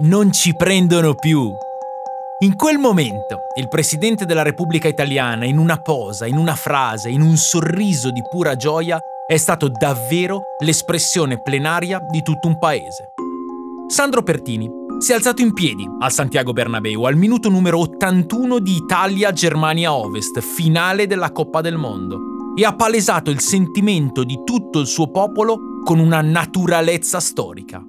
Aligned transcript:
non 0.00 0.32
ci 0.32 0.54
prendono 0.54 1.14
più. 1.16 1.52
In 2.40 2.54
quel 2.54 2.78
momento, 2.78 3.46
il 3.58 3.66
presidente 3.66 4.26
della 4.26 4.44
Repubblica 4.44 4.86
Italiana, 4.86 5.44
in 5.44 5.58
una 5.58 5.82
posa, 5.82 6.24
in 6.26 6.36
una 6.36 6.54
frase, 6.54 7.10
in 7.10 7.20
un 7.20 7.36
sorriso 7.36 8.12
di 8.12 8.22
pura 8.30 8.54
gioia, 8.54 9.00
è 9.26 9.36
stato 9.36 9.68
davvero 9.68 10.42
l'espressione 10.62 11.42
plenaria 11.42 12.00
di 12.08 12.22
tutto 12.22 12.46
un 12.46 12.58
paese. 12.60 13.12
Sandro 13.88 14.22
Pertini 14.22 14.70
si 14.98 15.10
è 15.10 15.16
alzato 15.16 15.42
in 15.42 15.52
piedi 15.52 15.88
al 15.98 16.12
Santiago 16.12 16.52
Bernabeu 16.52 17.02
al 17.02 17.16
minuto 17.16 17.48
numero 17.48 17.80
81 17.80 18.60
di 18.60 18.76
Italia-Germania 18.76 19.92
Ovest, 19.92 20.38
finale 20.40 21.08
della 21.08 21.32
Coppa 21.32 21.60
del 21.60 21.76
Mondo, 21.76 22.54
e 22.56 22.64
ha 22.64 22.74
palesato 22.76 23.30
il 23.30 23.40
sentimento 23.40 24.22
di 24.22 24.42
tutto 24.44 24.78
il 24.78 24.86
suo 24.86 25.10
popolo 25.10 25.82
con 25.82 25.98
una 25.98 26.20
naturalezza 26.20 27.18
storica. 27.18 27.82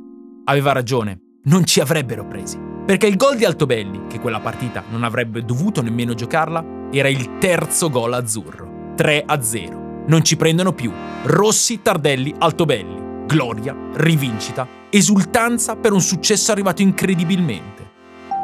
Aveva 0.45 0.71
ragione, 0.71 1.28
non 1.49 1.65
ci 1.65 1.79
avrebbero 1.79 2.25
presi, 2.25 2.59
perché 2.85 3.07
il 3.07 3.17
gol 3.17 3.35
di 3.35 3.43
Altobelli, 3.43 4.05
che 4.07 4.19
quella 4.19 4.39
partita 4.39 4.83
non 4.89 5.03
avrebbe 5.03 5.43
dovuto 5.43 5.81
nemmeno 5.81 6.13
giocarla, 6.13 6.63
era 6.91 7.07
il 7.07 7.39
terzo 7.39 7.89
gol 7.89 8.13
azzurro, 8.13 8.93
3 8.95 9.23
a 9.25 9.41
0. 9.41 10.03
Non 10.05 10.23
ci 10.23 10.37
prendono 10.37 10.73
più. 10.73 10.91
Rossi, 11.23 11.81
Tardelli, 11.81 12.35
Altobelli. 12.37 13.25
Gloria, 13.25 13.75
rivincita, 13.95 14.67
esultanza 14.91 15.75
per 15.75 15.91
un 15.91 16.01
successo 16.01 16.51
arrivato 16.51 16.83
incredibilmente. 16.83 17.87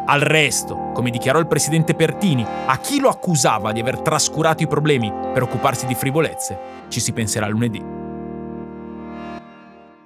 Al 0.08 0.22
resto, 0.22 0.91
come 0.94 1.12
dichiarò 1.12 1.38
il 1.40 1.48
presidente 1.48 1.94
Pertini, 1.94 2.46
a 2.66 2.77
chi 2.77 2.99
lo 2.99 3.10
accusava 3.10 3.72
di 3.72 3.80
aver 3.80 3.99
trascurato 4.02 4.63
i 4.63 4.68
problemi 4.68 5.12
per 5.32 5.44
occuparsi 5.44 5.85
di 5.85 5.96
frivolezze, 5.96 6.58
ci 6.88 6.99
si 6.99 7.13
penserà 7.13 7.48
lunedì. 7.48 7.80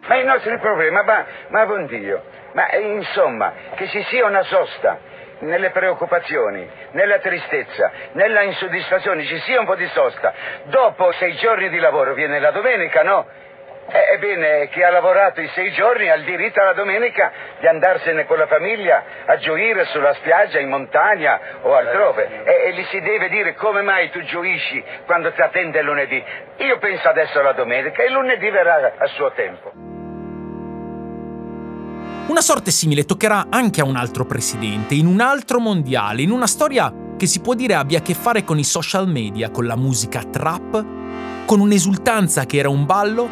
Ma 0.07 0.15
i 0.15 0.25
nostri 0.25 0.57
problemi, 0.57 0.91
ma, 0.91 1.03
ma 1.49 1.65
buon 1.65 1.85
Dio, 1.85 2.23
ma 2.53 2.75
insomma, 2.75 3.53
che 3.75 3.87
ci 3.87 4.03
sia 4.03 4.25
una 4.25 4.43
sosta 4.43 4.97
nelle 5.39 5.69
preoccupazioni, 5.69 6.69
nella 6.91 7.19
tristezza, 7.19 7.91
nella 8.13 8.41
insoddisfazione, 8.41 9.23
ci 9.23 9.39
sia 9.39 9.59
un 9.59 9.65
po' 9.65 9.75
di 9.75 9.87
sosta. 9.87 10.33
Dopo 10.63 11.11
sei 11.13 11.35
giorni 11.35 11.69
di 11.69 11.79
lavoro 11.79 12.13
viene 12.13 12.39
la 12.39 12.51
domenica, 12.51 13.03
no? 13.03 13.25
Eh, 13.91 14.13
ebbene, 14.13 14.67
chi 14.67 14.83
ha 14.83 14.91
lavorato 14.91 15.41
i 15.41 15.47
sei 15.47 15.71
giorni 15.71 16.09
ha 16.09 16.13
il 16.13 16.23
diritto 16.23 16.61
alla 16.61 16.73
domenica 16.73 17.31
di 17.57 17.65
andarsene 17.65 18.25
con 18.25 18.37
la 18.37 18.45
famiglia 18.45 19.03
a 19.25 19.37
gioire 19.37 19.85
sulla 19.85 20.13
spiaggia, 20.13 20.59
in 20.59 20.69
montagna 20.69 21.39
o 21.61 21.73
altrove. 21.73 22.43
E, 22.43 22.67
e 22.67 22.73
gli 22.73 22.83
si 22.83 23.01
deve 23.01 23.29
dire 23.29 23.55
come 23.55 23.81
mai 23.81 24.11
tu 24.11 24.21
gioisci 24.21 24.83
quando 25.05 25.31
ti 25.31 25.41
attende 25.41 25.79
il 25.79 25.85
lunedì. 25.85 26.23
Io 26.57 26.77
penso 26.77 27.09
adesso 27.09 27.39
alla 27.39 27.53
domenica 27.53 28.03
e 28.03 28.09
lunedì 28.09 28.49
verrà 28.51 28.93
a 28.95 29.05
suo 29.07 29.31
tempo. 29.31 29.88
Una 32.29 32.41
sorte 32.41 32.69
simile 32.69 33.05
toccherà 33.05 33.47
anche 33.49 33.81
a 33.81 33.85
un 33.85 33.95
altro 33.95 34.23
presidente, 34.23 34.93
in 34.93 35.07
un 35.07 35.19
altro 35.19 35.59
mondiale, 35.59 36.21
in 36.21 36.29
una 36.29 36.45
storia 36.45 36.93
che 37.17 37.25
si 37.25 37.39
può 37.39 37.55
dire 37.55 37.73
abbia 37.73 37.97
a 37.97 38.01
che 38.03 38.13
fare 38.13 38.43
con 38.43 38.59
i 38.59 38.63
social 38.63 39.09
media, 39.09 39.49
con 39.49 39.65
la 39.65 39.75
musica 39.75 40.23
trap, 40.23 40.85
con 41.45 41.59
un'esultanza 41.59 42.45
che 42.45 42.57
era 42.57 42.69
un 42.69 42.85
ballo 42.85 43.27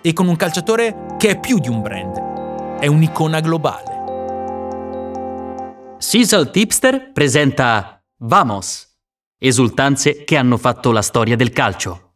e 0.00 0.14
con 0.14 0.26
un 0.26 0.36
calciatore 0.36 1.16
che 1.18 1.32
è 1.32 1.38
più 1.38 1.58
di 1.58 1.68
un 1.68 1.82
brand, 1.82 2.78
è 2.80 2.86
un'icona 2.86 3.40
globale. 3.40 3.92
Sisal 5.98 6.50
Tipster 6.50 7.12
presenta 7.12 8.02
Vamos, 8.20 8.88
esultanze 9.38 10.24
che 10.24 10.38
hanno 10.38 10.56
fatto 10.56 10.92
la 10.92 11.02
storia 11.02 11.36
del 11.36 11.50
calcio. 11.50 12.12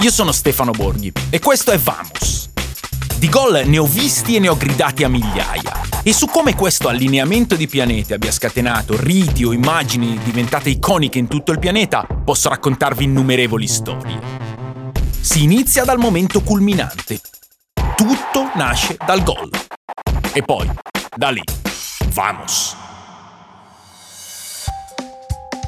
Io 0.00 0.10
sono 0.10 0.32
Stefano 0.32 0.70
Borghi 0.70 1.12
e 1.28 1.40
questo 1.40 1.72
è 1.72 1.78
Vamos. 1.78 2.48
Di 3.18 3.28
gol 3.28 3.64
ne 3.66 3.76
ho 3.76 3.84
visti 3.84 4.34
e 4.34 4.38
ne 4.38 4.48
ho 4.48 4.56
gridati 4.56 5.04
a 5.04 5.10
migliaia 5.10 5.78
e 6.02 6.14
su 6.14 6.24
come 6.24 6.54
questo 6.54 6.88
allineamento 6.88 7.54
di 7.54 7.66
pianeti 7.66 8.14
abbia 8.14 8.32
scatenato 8.32 8.96
riti 8.98 9.44
o 9.44 9.52
immagini 9.52 10.18
diventate 10.24 10.70
iconiche 10.70 11.18
in 11.18 11.28
tutto 11.28 11.52
il 11.52 11.58
pianeta, 11.58 12.06
posso 12.24 12.48
raccontarvi 12.48 13.04
innumerevoli 13.04 13.66
storie. 13.66 14.18
Si 15.20 15.42
inizia 15.42 15.84
dal 15.84 15.98
momento 15.98 16.40
culminante. 16.40 17.20
Tutto 17.94 18.50
nasce 18.54 18.96
dal 19.04 19.22
gol. 19.22 19.50
E 20.32 20.42
poi, 20.42 20.66
da 21.14 21.28
lì, 21.28 21.42
vamos. 22.14 22.74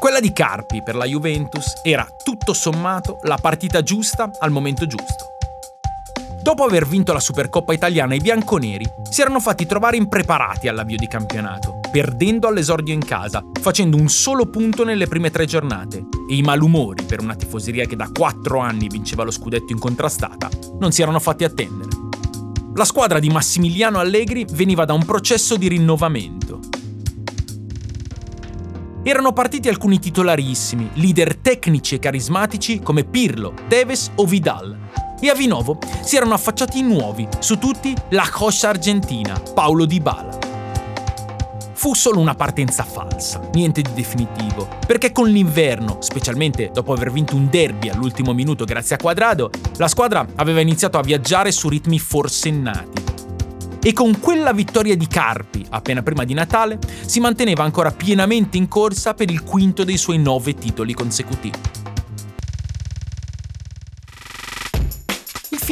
Quella 0.02 0.18
di 0.18 0.32
Carpi 0.32 0.82
per 0.82 0.96
la 0.96 1.04
Juventus 1.04 1.74
era 1.80 2.04
tutto 2.24 2.54
sommato 2.54 3.20
la 3.22 3.38
partita 3.40 3.84
giusta 3.84 4.32
al 4.40 4.50
momento 4.50 4.84
giusto. 4.84 5.34
Dopo 6.42 6.64
aver 6.64 6.88
vinto 6.88 7.12
la 7.12 7.20
Supercoppa 7.20 7.72
italiana, 7.72 8.16
i 8.16 8.18
bianconeri 8.18 8.84
si 9.08 9.20
erano 9.20 9.38
fatti 9.38 9.64
trovare 9.64 9.96
impreparati 9.96 10.66
all'avvio 10.66 10.96
di 10.96 11.06
campionato, 11.06 11.78
perdendo 11.92 12.48
all'esordio 12.48 12.92
in 12.92 13.04
casa, 13.04 13.44
facendo 13.60 13.96
un 13.96 14.08
solo 14.08 14.46
punto 14.46 14.82
nelle 14.82 15.06
prime 15.06 15.30
tre 15.30 15.44
giornate, 15.44 15.98
e 16.28 16.34
i 16.34 16.42
malumori 16.42 17.04
per 17.04 17.20
una 17.20 17.36
tifoseria 17.36 17.86
che 17.86 17.94
da 17.94 18.10
quattro 18.12 18.58
anni 18.58 18.88
vinceva 18.88 19.22
lo 19.22 19.30
scudetto 19.30 19.70
incontrastata 19.70 20.48
non 20.80 20.90
si 20.90 21.00
erano 21.00 21.20
fatti 21.20 21.44
attendere. 21.44 21.90
La 22.74 22.84
squadra 22.84 23.20
di 23.20 23.28
Massimiliano 23.28 24.00
Allegri 24.00 24.46
veniva 24.50 24.84
da 24.84 24.94
un 24.94 25.04
processo 25.04 25.56
di 25.56 25.68
rinnovamento. 25.68 26.41
Erano 29.04 29.32
partiti 29.32 29.68
alcuni 29.68 29.98
titolarissimi, 29.98 30.90
leader 30.94 31.34
tecnici 31.34 31.96
e 31.96 31.98
carismatici 31.98 32.78
come 32.78 33.02
Pirlo, 33.02 33.52
Tevez 33.66 34.12
o 34.14 34.26
Vidal, 34.26 34.78
e 35.20 35.28
a 35.28 35.34
Vinovo 35.34 35.78
si 36.02 36.14
erano 36.14 36.34
affacciati 36.34 36.82
nuovi, 36.82 37.26
su 37.40 37.58
tutti 37.58 37.96
la 38.10 38.28
coscia 38.30 38.68
argentina, 38.68 39.40
Paolo 39.54 39.86
Di 39.86 39.98
Bala. 39.98 40.38
Fu 41.72 41.94
solo 41.94 42.20
una 42.20 42.36
partenza 42.36 42.84
falsa, 42.84 43.40
niente 43.54 43.82
di 43.82 43.92
definitivo, 43.92 44.68
perché 44.86 45.10
con 45.10 45.28
l'inverno, 45.28 45.96
specialmente 45.98 46.70
dopo 46.72 46.92
aver 46.92 47.10
vinto 47.10 47.34
un 47.34 47.48
derby 47.50 47.88
all'ultimo 47.88 48.32
minuto 48.32 48.64
grazie 48.64 48.94
a 48.94 48.98
Quadrado, 48.98 49.50
la 49.78 49.88
squadra 49.88 50.24
aveva 50.36 50.60
iniziato 50.60 50.96
a 50.98 51.02
viaggiare 51.02 51.50
su 51.50 51.68
ritmi 51.68 51.98
forsennati. 51.98 53.11
E 53.84 53.92
con 53.92 54.20
quella 54.20 54.52
vittoria 54.52 54.96
di 54.96 55.08
Carpi, 55.08 55.66
appena 55.70 56.02
prima 56.02 56.22
di 56.24 56.34
Natale, 56.34 56.78
si 57.04 57.18
manteneva 57.18 57.64
ancora 57.64 57.90
pienamente 57.90 58.56
in 58.56 58.68
corsa 58.68 59.14
per 59.14 59.28
il 59.28 59.42
quinto 59.42 59.82
dei 59.82 59.96
suoi 59.96 60.18
nove 60.18 60.54
titoli 60.54 60.94
consecutivi. 60.94 61.58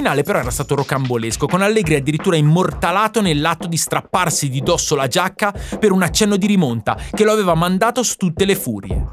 finale 0.00 0.22
però 0.22 0.38
era 0.38 0.50
stato 0.50 0.74
rocambolesco, 0.76 1.46
con 1.46 1.60
Allegri 1.60 1.96
addirittura 1.96 2.36
immortalato 2.36 3.20
nell'atto 3.20 3.66
di 3.66 3.76
strapparsi 3.76 4.48
di 4.48 4.62
dosso 4.62 4.94
la 4.94 5.08
giacca 5.08 5.52
per 5.78 5.92
un 5.92 6.02
accenno 6.02 6.36
di 6.36 6.46
rimonta 6.46 6.96
che 7.12 7.24
lo 7.24 7.32
aveva 7.32 7.54
mandato 7.54 8.02
su 8.02 8.16
tutte 8.16 8.46
le 8.46 8.56
furie. 8.56 9.04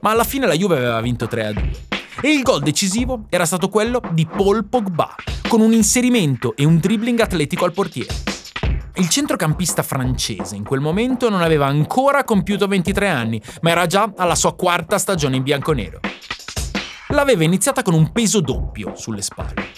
Ma 0.00 0.10
alla 0.10 0.24
fine 0.24 0.46
la 0.46 0.54
Juve 0.54 0.76
aveva 0.76 1.00
vinto 1.02 1.26
3-2 1.26 1.70
e 2.22 2.32
il 2.32 2.42
gol 2.42 2.62
decisivo 2.62 3.26
era 3.28 3.44
stato 3.44 3.68
quello 3.68 4.00
di 4.12 4.24
Paul 4.26 4.64
Pogba, 4.64 5.14
con 5.54 5.62
un 5.62 5.72
inserimento 5.72 6.56
e 6.56 6.64
un 6.64 6.78
dribbling 6.78 7.20
atletico 7.20 7.64
al 7.64 7.72
portiere. 7.72 8.12
Il 8.96 9.08
centrocampista 9.08 9.84
francese 9.84 10.56
in 10.56 10.64
quel 10.64 10.80
momento 10.80 11.28
non 11.28 11.42
aveva 11.42 11.66
ancora 11.66 12.24
compiuto 12.24 12.66
23 12.66 13.06
anni, 13.06 13.40
ma 13.60 13.70
era 13.70 13.86
già 13.86 14.12
alla 14.16 14.34
sua 14.34 14.56
quarta 14.56 14.98
stagione 14.98 15.36
in 15.36 15.44
bianconero 15.44 16.00
l'aveva 17.08 17.44
iniziata 17.44 17.82
con 17.82 17.94
un 17.94 18.10
peso 18.10 18.40
doppio 18.40 18.94
sulle 18.96 19.22
spalle. 19.22 19.68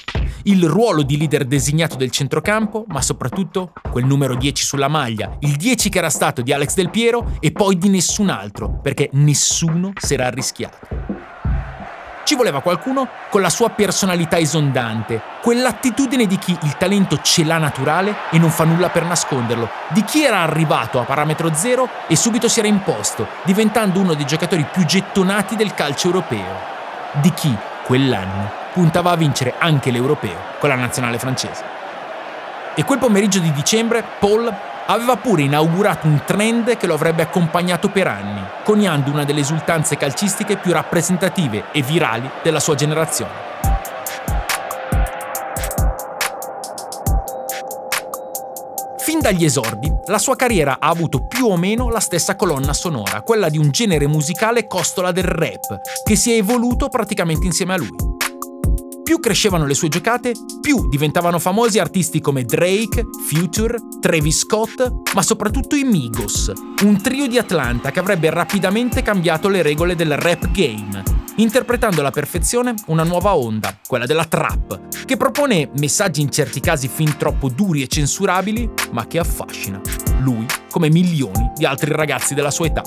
Il 0.45 0.67
ruolo 0.67 1.03
di 1.03 1.19
leader 1.19 1.45
designato 1.45 1.97
del 1.97 2.11
centrocampo, 2.11 2.85
ma 2.89 3.03
soprattutto 3.03 3.73
quel 3.91 4.07
numero 4.07 4.35
10 4.35 4.65
sulla 4.65 4.89
maglia, 4.89 5.37
il 5.41 5.57
10 5.57 5.91
che 5.91 5.99
era 5.99 6.09
stato 6.09 6.41
di 6.41 6.53
Alex 6.53 6.75
Del 6.75 6.89
Piero 6.89 7.37
e 7.41 7.53
poi 7.53 7.77
di 7.77 7.91
nessun 7.91 8.31
altro, 8.31 8.81
perché 8.81 9.11
nessuno 9.13 9.93
si 10.01 10.15
era 10.15 10.27
arrischiato. 10.27 10.79
Ci 12.27 12.35
voleva 12.35 12.61
qualcuno 12.61 13.07
con 13.29 13.41
la 13.41 13.49
sua 13.49 13.71
personalità 13.71 14.37
esondante, 14.37 15.23
quell'attitudine 15.41 16.27
di 16.27 16.39
chi 16.39 16.59
il 16.63 16.77
talento 16.77 17.21
ce 17.23 17.45
l'ha 17.45 17.57
naturale 17.57 18.17
e 18.33 18.39
non 18.39 18.51
fa 18.51 18.65
nulla 18.65 18.89
per 18.89 19.05
nasconderlo, 19.05 19.69
di 19.91 20.03
chi 20.03 20.25
era 20.25 20.41
arrivato 20.41 20.99
a 20.99 21.05
parametro 21.05 21.55
zero 21.55 21.89
e 22.09 22.17
subito 22.17 22.49
si 22.49 22.59
era 22.59 22.67
imposto, 22.67 23.28
diventando 23.45 24.01
uno 24.01 24.15
dei 24.15 24.27
giocatori 24.27 24.67
più 24.69 24.84
gettonati 24.84 25.55
del 25.55 25.73
calcio 25.73 26.09
europeo 26.09 26.75
di 27.13 27.33
chi 27.33 27.57
quell'anno 27.84 28.51
puntava 28.72 29.13
a 29.13 29.17
vincere 29.17 29.55
anche 29.57 29.93
l'europeo 29.93 30.37
con 30.59 30.69
la 30.69 30.75
nazionale 30.75 31.21
francese. 31.21 31.63
E 32.75 32.83
quel 32.83 32.99
pomeriggio 32.99 33.39
di 33.39 33.53
dicembre 33.53 34.03
Paul 34.19 34.53
aveva 34.86 35.16
pure 35.16 35.42
inaugurato 35.42 36.06
un 36.06 36.22
trend 36.24 36.77
che 36.77 36.86
lo 36.86 36.94
avrebbe 36.94 37.22
accompagnato 37.22 37.88
per 37.88 38.06
anni, 38.06 38.42
coniando 38.65 39.10
una 39.10 39.24
delle 39.24 39.41
esultanze 39.41 39.97
calcistiche 39.97 40.56
più 40.56 40.72
rappresentative 40.72 41.65
e 41.72 41.83
virali 41.83 42.30
della 42.42 42.60
sua 42.60 42.74
generazione. 42.74 43.44
Fin 48.98 49.21
dagli 49.21 49.44
esordi, 49.44 49.92
la 50.06 50.18
sua 50.18 50.34
carriera 50.34 50.78
ha 50.80 50.88
avuto 50.88 51.24
più 51.24 51.47
o 51.47 51.56
meno 51.56 51.91
la 51.91 52.00
stessa 52.00 52.34
colonna 52.34 52.72
sonora, 52.72 53.22
quella 53.22 53.48
di 53.48 53.56
un 53.56 53.71
genere 53.71 54.09
musicale 54.09 54.66
costola 54.66 55.12
del 55.12 55.24
rap, 55.24 55.80
che 56.03 56.16
si 56.16 56.33
è 56.33 56.36
evoluto 56.36 56.88
praticamente 56.88 57.47
insieme 57.47 57.74
a 57.74 57.77
lui. 57.77 58.16
Più 59.07 59.21
crescevano 59.21 59.67
le 59.67 59.75
sue 59.75 59.89
giocate, 59.89 60.33
più 60.61 60.89
diventavano 60.89 61.39
famosi 61.39 61.79
artisti 61.79 62.21
come 62.21 62.43
Drake, 62.43 63.07
Future, 63.29 63.79
Travis 64.01 64.39
Scott, 64.39 65.13
ma 65.15 65.23
soprattutto 65.23 65.77
i 65.77 65.85
Migos, 65.85 66.51
un 66.83 67.01
trio 67.01 67.29
di 67.29 67.39
Atlanta 67.39 67.93
che 67.93 68.01
avrebbe 68.01 68.31
rapidamente 68.31 69.03
cambiato 69.03 69.49
le 69.49 69.63
regole 69.63 69.95
del 69.95 70.17
rap 70.17 70.51
game, 70.51 71.05
interpretando 71.37 72.01
alla 72.01 72.11
perfezione 72.11 72.75
una 72.87 73.05
nuova 73.05 73.37
onda, 73.37 73.79
quella 73.87 74.07
della 74.07 74.25
trap, 74.25 75.05
che 75.05 75.17
propone 75.17 75.71
messaggi 75.79 76.21
in 76.21 76.33
certi 76.33 76.59
casi 76.59 76.89
fin 76.89 77.17
troppo 77.17 77.49
duri 77.49 77.83
e 77.83 77.87
censurabili, 77.87 78.69
ma 78.91 79.07
che 79.07 79.21
affascina 79.21 79.81
lui 80.19 80.47
come 80.69 80.91
milioni 80.91 81.53
di 81.55 81.65
altri 81.65 81.93
ragazzi 81.93 82.35
della 82.35 82.51
sua 82.51 82.67
età. 82.67 82.83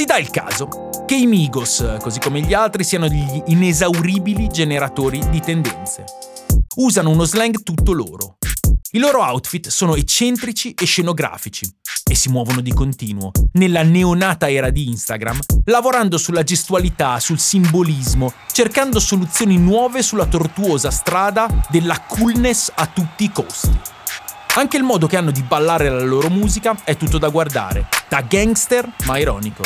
Si 0.00 0.06
dà 0.06 0.16
il 0.16 0.30
caso 0.30 0.88
che 1.04 1.14
i 1.14 1.26
Migos, 1.26 1.96
così 2.00 2.20
come 2.20 2.40
gli 2.40 2.54
altri, 2.54 2.84
siano 2.84 3.06
degli 3.06 3.42
inesauribili 3.48 4.48
generatori 4.48 5.20
di 5.28 5.40
tendenze. 5.40 6.06
Usano 6.76 7.10
uno 7.10 7.24
slang 7.24 7.62
tutto 7.62 7.92
loro. 7.92 8.38
I 8.92 8.98
loro 8.98 9.20
outfit 9.20 9.68
sono 9.68 9.96
eccentrici 9.96 10.72
e 10.72 10.86
scenografici 10.86 11.68
e 12.10 12.14
si 12.14 12.30
muovono 12.30 12.62
di 12.62 12.72
continuo, 12.72 13.30
nella 13.52 13.82
neonata 13.82 14.50
era 14.50 14.70
di 14.70 14.88
Instagram, 14.88 15.38
lavorando 15.66 16.16
sulla 16.16 16.44
gestualità, 16.44 17.20
sul 17.20 17.38
simbolismo, 17.38 18.32
cercando 18.52 19.00
soluzioni 19.00 19.58
nuove 19.58 20.02
sulla 20.02 20.24
tortuosa 20.24 20.90
strada 20.90 21.46
della 21.68 22.00
coolness 22.08 22.72
a 22.74 22.86
tutti 22.86 23.24
i 23.24 23.30
costi. 23.30 23.98
Anche 24.54 24.76
il 24.76 24.82
modo 24.82 25.06
che 25.06 25.16
hanno 25.16 25.30
di 25.30 25.42
ballare 25.42 25.88
la 25.88 26.02
loro 26.02 26.28
musica 26.28 26.76
è 26.84 26.96
tutto 26.96 27.18
da 27.18 27.28
guardare, 27.28 27.86
da 28.08 28.20
gangster 28.22 28.88
ma 29.04 29.18
ironico 29.18 29.62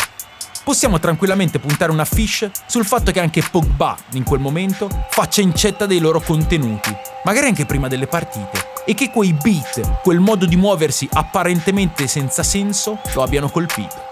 possiamo 0.65 0.99
tranquillamente 0.99 1.59
puntare 1.59 1.93
una 1.93 2.07
fish 2.07 2.51
sul 2.67 2.87
fatto 2.87 3.13
che 3.13 3.21
anche 3.21 3.45
Pogba, 3.49 3.97
in 4.13 4.25
quel 4.25 4.41
momento, 4.41 4.89
faccia 5.11 5.43
incetta 5.43 5.85
dei 5.85 6.01
loro 6.01 6.21
contenuti, 6.21 6.93
magari 7.25 7.47
anche 7.47 7.67
prima 7.67 7.87
delle 7.87 8.07
partite, 8.07 8.73
e 8.87 8.95
che 8.95 9.11
quei 9.11 9.35
beat, 9.35 10.01
quel 10.01 10.21
modo 10.21 10.47
di 10.47 10.57
muoversi 10.57 11.07
apparentemente 11.13 12.09
senza 12.09 12.43
senso, 12.43 12.99
lo 13.13 13.23
abbiano 13.23 13.51
colpito. 13.51 14.09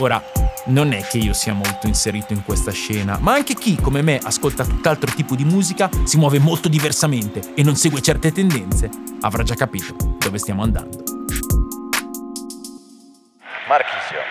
Ora, 0.00 0.22
non 0.66 0.92
è 0.92 1.02
che 1.06 1.18
io 1.18 1.32
sia 1.32 1.52
molto 1.52 1.86
inserito 1.86 2.32
in 2.32 2.44
questa 2.44 2.72
scena, 2.72 3.18
ma 3.20 3.32
anche 3.32 3.54
chi, 3.54 3.76
come 3.76 4.02
me, 4.02 4.18
ascolta 4.22 4.64
tutt'altro 4.64 5.12
tipo 5.14 5.34
di 5.34 5.44
musica, 5.44 5.88
si 6.04 6.16
muove 6.16 6.38
molto 6.38 6.68
diversamente 6.68 7.52
e 7.54 7.62
non 7.62 7.76
segue 7.76 8.00
certe 8.00 8.32
tendenze, 8.32 8.90
avrà 9.20 9.42
già 9.42 9.54
capito 9.54 9.94
dove 10.18 10.38
stiamo 10.38 10.62
andando. 10.62 11.02
Marchisio 13.66 14.22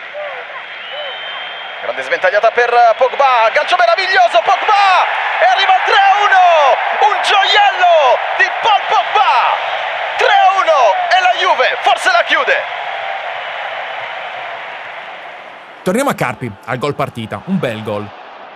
Grande 1.82 2.02
sventagliata 2.02 2.50
per 2.50 2.72
Pogba, 2.96 3.48
gancio 3.52 3.76
meraviglioso 3.78 4.40
Pogba 4.42 5.06
e 5.40 5.44
arriva 5.54 5.72
il 5.76 5.84
3-1, 5.86 6.34
un 7.06 7.16
gioiello 7.22 8.18
di 8.36 8.46
Paul 8.60 8.82
Pogba. 8.88 9.54
3-1 10.18 10.68
e 11.14 11.20
la 11.20 11.34
Juve 11.38 11.78
forse 11.82 12.10
la 12.10 12.24
chiude. 12.24 12.85
Torniamo 15.86 16.10
a 16.10 16.14
Carpi, 16.14 16.52
al 16.64 16.78
gol 16.78 16.96
partita, 16.96 17.44
un 17.46 17.60
bel 17.60 17.84
gol. 17.84 18.04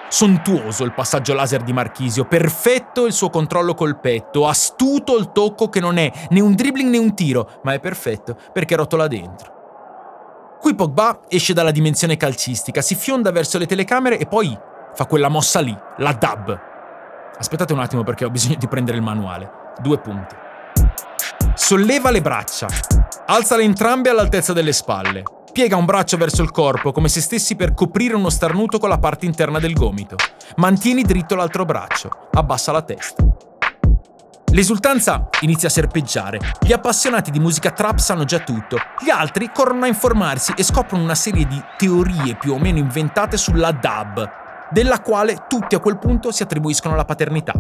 Sontuoso 0.08 0.82
il 0.82 0.92
passaggio 0.92 1.32
laser 1.32 1.62
di 1.62 1.72
Marchisio, 1.72 2.24
perfetto 2.24 3.06
il 3.06 3.12
suo 3.12 3.30
controllo 3.30 3.74
col 3.74 4.00
petto, 4.00 4.48
astuto 4.48 5.16
il 5.16 5.30
tocco 5.30 5.68
che 5.68 5.78
non 5.78 5.96
è 5.96 6.10
né 6.30 6.40
un 6.40 6.56
dribbling 6.56 6.90
né 6.90 6.98
un 6.98 7.14
tiro, 7.14 7.60
ma 7.62 7.72
è 7.72 7.78
perfetto 7.78 8.36
perché 8.52 8.74
rotola 8.74 9.06
dentro. 9.06 10.58
Qui 10.60 10.74
Pogba 10.74 11.20
esce 11.28 11.52
dalla 11.52 11.70
dimensione 11.70 12.16
calcistica, 12.16 12.80
si 12.80 12.96
fionda 12.96 13.30
verso 13.30 13.58
le 13.58 13.66
telecamere 13.66 14.18
e 14.18 14.26
poi 14.26 14.58
fa 14.92 15.06
quella 15.06 15.28
mossa 15.28 15.60
lì, 15.60 15.78
la 15.98 16.12
dub. 16.12 16.60
Aspettate 17.38 17.72
un 17.72 17.78
attimo 17.78 18.02
perché 18.02 18.24
ho 18.24 18.30
bisogno 18.30 18.56
di 18.58 18.66
prendere 18.66 18.96
il 18.96 19.04
manuale. 19.04 19.48
Due 19.80 20.00
punti. 20.00 20.34
Solleva 21.54 22.10
le 22.10 22.22
braccia, 22.22 22.66
alzale 23.26 23.62
entrambe 23.62 24.10
all'altezza 24.10 24.52
delle 24.52 24.72
spalle, 24.72 25.22
piega 25.52 25.76
un 25.76 25.84
braccio 25.84 26.16
verso 26.16 26.42
il 26.42 26.50
corpo 26.50 26.92
come 26.92 27.08
se 27.08 27.20
stessi 27.20 27.56
per 27.56 27.74
coprire 27.74 28.14
uno 28.14 28.30
starnuto 28.30 28.78
con 28.78 28.88
la 28.88 28.98
parte 28.98 29.26
interna 29.26 29.58
del 29.58 29.74
gomito. 29.74 30.16
Mantieni 30.56 31.02
dritto 31.02 31.34
l'altro 31.34 31.64
braccio, 31.64 32.28
abbassa 32.32 32.72
la 32.72 32.82
testa. 32.82 33.24
L'esultanza 34.52 35.28
inizia 35.42 35.68
a 35.68 35.70
serpeggiare. 35.70 36.40
Gli 36.60 36.72
appassionati 36.72 37.30
di 37.30 37.38
musica 37.38 37.70
trap 37.70 37.98
sanno 37.98 38.24
già 38.24 38.40
tutto. 38.40 38.78
Gli 39.00 39.10
altri 39.10 39.50
corrono 39.54 39.84
a 39.84 39.88
informarsi 39.88 40.52
e 40.56 40.64
scoprono 40.64 41.04
una 41.04 41.14
serie 41.14 41.46
di 41.46 41.62
teorie 41.76 42.36
più 42.36 42.52
o 42.52 42.58
meno 42.58 42.78
inventate 42.78 43.36
sulla 43.36 43.70
dub, 43.70 44.28
della 44.70 45.00
quale 45.02 45.44
tutti 45.48 45.76
a 45.76 45.78
quel 45.78 45.98
punto 45.98 46.32
si 46.32 46.42
attribuiscono 46.42 46.96
la 46.96 47.04
paternità. 47.04 47.52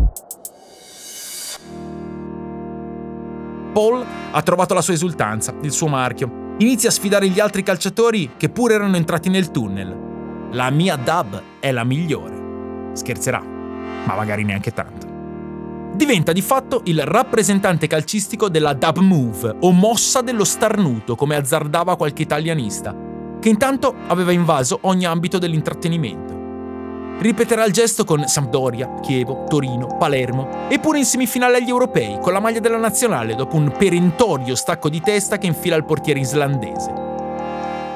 Paul 3.72 4.04
ha 4.32 4.42
trovato 4.42 4.74
la 4.74 4.82
sua 4.82 4.94
esultanza, 4.94 5.54
il 5.62 5.70
suo 5.70 5.86
marchio. 5.86 6.39
Inizia 6.60 6.90
a 6.90 6.92
sfidare 6.92 7.28
gli 7.28 7.40
altri 7.40 7.62
calciatori 7.62 8.32
che 8.36 8.50
pure 8.50 8.74
erano 8.74 8.96
entrati 8.96 9.30
nel 9.30 9.50
tunnel. 9.50 10.48
La 10.52 10.68
mia 10.68 10.96
dub 10.96 11.42
è 11.58 11.72
la 11.72 11.84
migliore. 11.84 12.92
Scherzerà, 12.92 13.40
ma 13.40 14.14
magari 14.14 14.44
neanche 14.44 14.72
tanto 14.72 15.08
diventa 15.92 16.32
di 16.32 16.40
fatto 16.40 16.82
il 16.84 17.02
rappresentante 17.04 17.86
calcistico 17.86 18.48
della 18.48 18.72
dub 18.72 18.98
move 18.98 19.56
o 19.60 19.70
mossa 19.72 20.22
dello 20.22 20.44
starnuto, 20.44 21.14
come 21.14 21.36
azzardava 21.36 21.96
qualche 21.96 22.22
italianista, 22.22 22.96
che 23.38 23.48
intanto 23.50 23.94
aveva 24.06 24.32
invaso 24.32 24.78
ogni 24.82 25.04
ambito 25.04 25.36
dell'intrattenimento. 25.36 26.39
Ripeterà 27.20 27.66
il 27.66 27.72
gesto 27.74 28.04
con 28.04 28.26
Sampdoria, 28.26 28.94
Chievo, 29.02 29.44
Torino, 29.46 29.98
Palermo 29.98 30.68
e 30.70 30.78
pure 30.78 30.96
in 30.96 31.04
semifinale 31.04 31.58
agli 31.58 31.68
europei 31.68 32.18
con 32.18 32.32
la 32.32 32.40
maglia 32.40 32.60
della 32.60 32.78
nazionale 32.78 33.34
dopo 33.34 33.56
un 33.56 33.70
perentorio 33.76 34.54
stacco 34.54 34.88
di 34.88 35.02
testa 35.02 35.36
che 35.36 35.46
infila 35.46 35.76
il 35.76 35.84
portiere 35.84 36.20
islandese. 36.20 36.94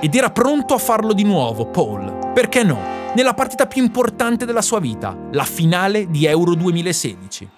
Ed 0.01 0.15
era 0.15 0.29
pronto 0.29 0.75
a 0.75 0.79
farlo 0.79 1.15
di 1.15 1.23
nuovo, 1.23 1.65
Paul. 1.71 2.33
Perché 2.35 2.63
no? 2.65 2.79
Nella 3.15 3.33
partita 3.33 3.67
più 3.67 3.83
importante 3.83 4.45
della 4.45 4.61
sua 4.61 4.79
vita, 4.79 5.17
la 5.33 5.45
finale 5.45 6.11
di 6.11 6.27
Euro 6.27 6.55
2016. 6.55 7.49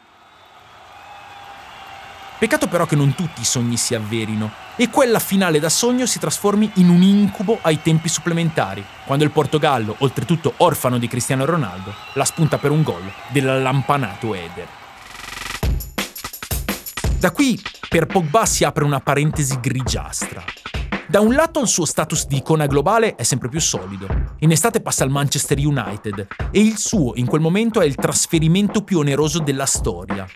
Peccato 2.38 2.68
però 2.68 2.84
che 2.84 2.96
non 2.96 3.14
tutti 3.14 3.40
i 3.40 3.44
sogni 3.44 3.78
si 3.78 3.94
avverino 3.94 4.50
e 4.76 4.90
quella 4.90 5.20
finale 5.20 5.58
da 5.58 5.70
sogno 5.70 6.04
si 6.04 6.18
trasformi 6.18 6.70
in 6.74 6.90
un 6.90 7.00
incubo 7.00 7.58
ai 7.62 7.80
tempi 7.80 8.10
supplementari, 8.10 8.84
quando 9.06 9.24
il 9.24 9.30
Portogallo, 9.30 9.96
oltretutto 10.00 10.52
orfano 10.58 10.98
di 10.98 11.08
Cristiano 11.08 11.46
Ronaldo, 11.46 11.94
la 12.12 12.26
spunta 12.26 12.58
per 12.58 12.72
un 12.72 12.82
gol 12.82 13.10
dell'allampanato 13.28 14.34
Eder. 14.34 14.68
Da 17.18 17.30
qui 17.30 17.58
per 17.88 18.04
Pogba 18.04 18.44
si 18.44 18.64
apre 18.64 18.84
una 18.84 19.00
parentesi 19.00 19.58
grigiastra. 19.58 20.44
Da 21.08 21.20
un 21.20 21.32
lato 21.32 21.60
il 21.60 21.68
suo 21.68 21.86
status 21.86 22.26
di 22.26 22.36
icona 22.36 22.66
globale 22.66 23.14
è 23.14 23.22
sempre 23.22 23.48
più 23.48 23.60
solido. 23.60 24.34
In 24.40 24.50
estate 24.50 24.82
passa 24.82 25.04
al 25.04 25.10
Manchester 25.10 25.56
United 25.56 26.26
e 26.50 26.60
il 26.60 26.76
suo 26.76 27.12
in 27.14 27.24
quel 27.24 27.40
momento 27.40 27.80
è 27.80 27.86
il 27.86 27.94
trasferimento 27.94 28.82
più 28.82 28.98
oneroso 28.98 29.38
della 29.38 29.64
storia. 29.66 30.26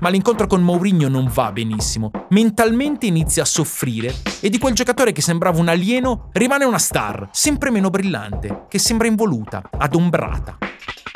Ma 0.00 0.08
l'incontro 0.08 0.46
con 0.46 0.62
Mourinho 0.62 1.08
non 1.08 1.30
va 1.32 1.52
benissimo. 1.52 2.10
Mentalmente 2.30 3.06
inizia 3.06 3.42
a 3.42 3.46
soffrire 3.46 4.14
e 4.40 4.48
di 4.48 4.58
quel 4.58 4.74
giocatore 4.74 5.12
che 5.12 5.22
sembrava 5.22 5.58
un 5.58 5.68
alieno 5.68 6.28
rimane 6.32 6.64
una 6.64 6.78
star, 6.78 7.28
sempre 7.32 7.70
meno 7.70 7.90
brillante, 7.90 8.66
che 8.68 8.78
sembra 8.78 9.06
involuta, 9.06 9.62
adombrata 9.76 10.58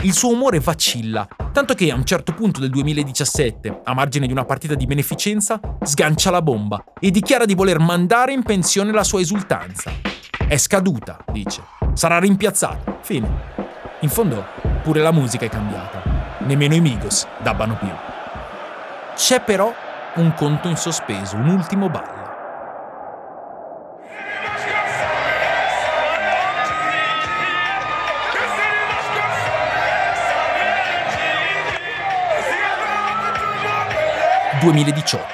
il 0.03 0.13
suo 0.13 0.33
umore 0.33 0.59
vacilla, 0.59 1.29
tanto 1.53 1.75
che 1.75 1.91
a 1.91 1.95
un 1.95 2.05
certo 2.05 2.35
punto 2.35 2.61
del 2.61 2.71
2017, 2.71 3.83
a 3.85 3.95
margine 3.95 4.27
di 4.27 4.33
una 4.33 4.45
partita 4.45 4.75
di 4.75 4.87
beneficenza, 4.87 5.61
sgancia 5.83 6.31
la 6.31 6.43
bomba 6.43 6.83
e 6.99 7.11
dichiara 7.11 7.45
di 7.45 7.55
voler 7.55 7.79
mandare 7.79 8.33
in 8.33 8.43
pensione 8.43 8.93
la 8.93 9.05
sua 9.05 9.21
esultanza. 9.21 9.93
È 10.49 10.57
scaduta, 10.57 11.25
dice. 11.33 11.63
Sarà 11.95 12.19
rimpiazzato. 12.19 12.99
Fine. 13.03 13.31
In 14.01 14.09
fondo, 14.09 14.45
pure 14.83 15.01
la 15.01 15.13
musica 15.13 15.45
è 15.45 15.49
cambiata. 15.49 16.03
Nemmeno 16.41 16.75
i 16.75 16.81
Migos 16.81 17.27
dabbano 17.41 17.77
più. 17.77 18.12
C'è 19.15 19.41
però 19.41 19.73
un 20.15 20.35
conto 20.35 20.69
in 20.69 20.77
sospeso, 20.77 21.37
un 21.37 21.49
ultimo 21.49 21.89
ballo. 21.89 22.23
2018. 34.63 35.27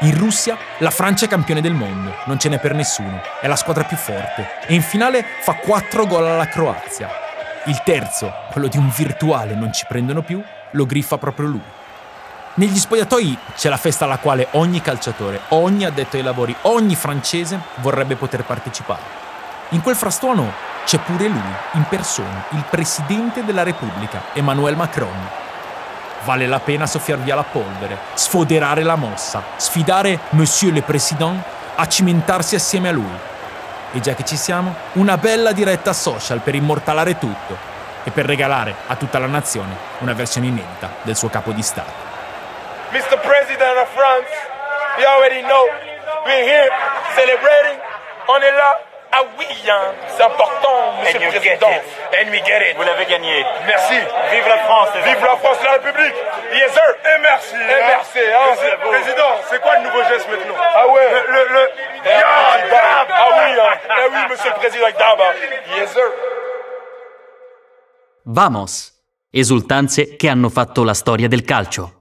In 0.00 0.18
Russia 0.18 0.56
la 0.78 0.90
Francia 0.90 1.24
è 1.24 1.28
campione 1.28 1.62
del 1.62 1.72
mondo, 1.72 2.14
non 2.26 2.38
ce 2.38 2.50
n'è 2.50 2.58
per 2.58 2.74
nessuno, 2.74 3.20
è 3.40 3.46
la 3.46 3.56
squadra 3.56 3.84
più 3.84 3.96
forte 3.96 4.46
e 4.66 4.74
in 4.74 4.82
finale 4.82 5.24
fa 5.40 5.54
4 5.54 6.06
gol 6.06 6.26
alla 6.26 6.46
Croazia. 6.46 7.08
Il 7.64 7.80
terzo, 7.82 8.32
quello 8.52 8.68
di 8.68 8.76
un 8.76 8.90
virtuale 8.94 9.54
non 9.54 9.72
ci 9.72 9.86
prendono 9.88 10.22
più, 10.22 10.42
lo 10.72 10.86
griffa 10.86 11.16
proprio 11.16 11.46
lui. 11.46 11.77
Negli 12.58 12.76
spogliatoi 12.76 13.38
c'è 13.54 13.68
la 13.68 13.76
festa 13.76 14.04
alla 14.04 14.18
quale 14.18 14.48
ogni 14.52 14.80
calciatore, 14.80 15.42
ogni 15.50 15.84
addetto 15.84 16.16
ai 16.16 16.24
lavori, 16.24 16.56
ogni 16.62 16.96
francese 16.96 17.56
vorrebbe 17.76 18.16
poter 18.16 18.42
partecipare. 18.42 19.00
In 19.68 19.80
quel 19.80 19.94
frastuono 19.94 20.52
c'è 20.84 20.98
pure 20.98 21.28
lui, 21.28 21.52
in 21.74 21.84
persona, 21.88 22.46
il 22.50 22.64
presidente 22.68 23.44
della 23.44 23.62
Repubblica, 23.62 24.22
Emmanuel 24.32 24.74
Macron. 24.74 25.28
Vale 26.24 26.48
la 26.48 26.58
pena 26.58 26.86
soffiar 26.86 27.20
via 27.20 27.36
la 27.36 27.44
polvere, 27.44 27.96
sfoderare 28.14 28.82
la 28.82 28.96
mossa, 28.96 29.40
sfidare 29.54 30.18
Monsieur 30.30 30.74
le 30.74 30.82
Président 30.82 31.40
a 31.76 31.86
cimentarsi 31.86 32.56
assieme 32.56 32.88
a 32.88 32.92
lui. 32.92 33.18
E 33.92 34.00
già 34.00 34.16
che 34.16 34.24
ci 34.24 34.36
siamo, 34.36 34.74
una 34.94 35.16
bella 35.16 35.52
diretta 35.52 35.92
social 35.92 36.40
per 36.40 36.56
immortalare 36.56 37.18
tutto 37.18 37.56
e 38.02 38.10
per 38.10 38.26
regalare 38.26 38.74
a 38.88 38.96
tutta 38.96 39.20
la 39.20 39.26
nazione 39.26 39.76
una 40.00 40.12
versione 40.12 40.48
inedita 40.48 40.90
del 41.02 41.14
suo 41.14 41.28
capo 41.28 41.52
di 41.52 41.62
Stato. 41.62 42.08
Mr. 42.92 43.16
President 43.22 43.76
of 43.78 43.88
France, 43.94 44.30
you 44.98 45.06
already 45.06 45.42
know, 45.42 45.64
we're 46.24 46.44
here 46.44 46.68
celebrating. 47.14 47.78
On 48.28 48.36
est 48.42 48.52
là. 48.52 48.80
Ah 49.10 49.22
oui, 49.38 49.46
hein, 49.66 49.94
c'est 50.08 50.22
important, 50.22 50.92
Monsieur 51.00 51.18
le 51.18 51.28
Président. 51.30 51.70
And 52.12 52.30
we 52.30 52.42
get 52.44 52.60
it. 52.70 52.76
Vous 52.76 52.82
l'avez 52.84 53.06
gagné. 53.06 53.42
Merci. 53.66 53.94
Vive 54.30 54.46
la 54.46 54.58
France. 54.58 54.90
Vive 55.02 55.24
la 55.24 55.36
France, 55.38 55.56
la 55.64 55.72
République. 55.72 56.14
Yes, 56.52 56.72
sir. 56.72 56.82
Et 57.06 57.18
merci. 57.22 57.54
Et 57.54 57.82
merci. 57.88 58.18
hein. 58.18 58.76
Président, 58.84 59.32
c'est 59.48 59.60
quoi 59.62 59.78
le 59.78 59.84
nouveau 59.84 60.02
geste 60.04 60.28
maintenant? 60.28 60.54
Ah 60.60 60.86
ouais. 60.88 61.10
Le, 61.10 61.32
le, 61.32 61.48
le... 61.54 61.60
Yeah, 62.04 62.68
dab. 62.70 63.08
Ah 63.10 63.28
oui, 63.32 63.58
hein. 63.58 63.78
Eh 63.88 64.08
oui, 64.12 64.18
Monsieur 64.30 64.50
le 64.50 64.56
Président, 64.56 64.86
dab. 64.98 65.20
hein. 65.20 65.32
Yes, 65.78 65.90
sir. 65.92 66.04
Vamos! 68.26 68.92
Esultanze 69.32 70.16
che 70.16 70.28
hanno 70.28 70.50
fatto 70.50 70.84
la 70.84 70.94
storia 70.94 71.28
del 71.28 71.44
calcio. 71.44 71.97